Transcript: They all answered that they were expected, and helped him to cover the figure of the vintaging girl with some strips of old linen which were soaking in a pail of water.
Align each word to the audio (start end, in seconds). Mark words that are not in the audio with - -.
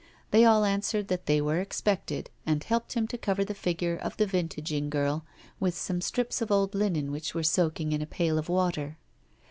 They 0.31 0.45
all 0.45 0.65
answered 0.65 1.09
that 1.09 1.27
they 1.27 1.39
were 1.41 1.61
expected, 1.61 2.31
and 2.43 2.63
helped 2.63 2.93
him 2.93 3.07
to 3.09 3.19
cover 3.19 3.45
the 3.45 3.53
figure 3.53 3.95
of 3.95 4.17
the 4.17 4.25
vintaging 4.25 4.89
girl 4.89 5.27
with 5.59 5.77
some 5.77 6.01
strips 6.01 6.41
of 6.41 6.51
old 6.51 6.73
linen 6.73 7.11
which 7.11 7.35
were 7.35 7.43
soaking 7.43 7.91
in 7.91 8.01
a 8.01 8.07
pail 8.07 8.39
of 8.39 8.49
water. 8.49 8.97